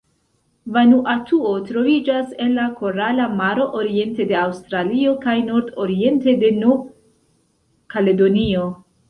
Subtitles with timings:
[0.75, 8.67] Vanuatuo troviĝas en la Korala Maro, oriente de Aŭstralio kaj nordoriente de Nov-Kaledonio.